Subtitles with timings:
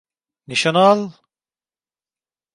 [0.47, 0.99] Nişan al!